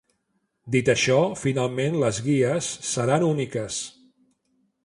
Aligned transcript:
Dit 0.75 0.89
això, 0.93 1.17
finalment 1.43 1.99
les 2.05 2.23
guies 2.31 2.71
seran 2.95 3.27
úniques. 3.31 3.79